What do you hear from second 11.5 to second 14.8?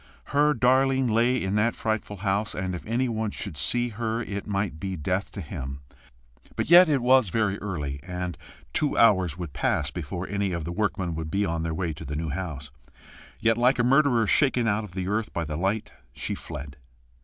their way to the new house. Yet, like a murderer shaken